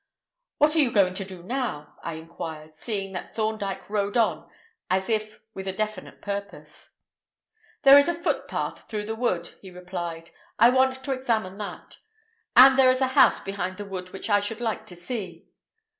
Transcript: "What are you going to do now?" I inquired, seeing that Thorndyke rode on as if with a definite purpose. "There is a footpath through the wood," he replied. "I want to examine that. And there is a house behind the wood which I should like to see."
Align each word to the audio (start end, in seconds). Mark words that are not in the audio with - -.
"What 0.57 0.75
are 0.75 0.79
you 0.79 0.89
going 0.89 1.13
to 1.13 1.23
do 1.23 1.43
now?" 1.43 1.95
I 2.01 2.15
inquired, 2.15 2.73
seeing 2.73 3.13
that 3.13 3.35
Thorndyke 3.35 3.87
rode 3.87 4.17
on 4.17 4.49
as 4.89 5.09
if 5.11 5.41
with 5.53 5.67
a 5.67 5.71
definite 5.73 6.23
purpose. 6.23 6.95
"There 7.83 7.99
is 7.99 8.09
a 8.09 8.15
footpath 8.15 8.89
through 8.89 9.05
the 9.05 9.13
wood," 9.15 9.53
he 9.61 9.69
replied. 9.69 10.31
"I 10.57 10.71
want 10.71 11.03
to 11.03 11.11
examine 11.11 11.59
that. 11.59 11.99
And 12.55 12.79
there 12.79 12.89
is 12.89 12.99
a 13.01 13.09
house 13.13 13.39
behind 13.41 13.77
the 13.77 13.85
wood 13.85 14.11
which 14.11 14.27
I 14.27 14.39
should 14.39 14.59
like 14.59 14.87
to 14.87 14.95
see." 14.95 15.45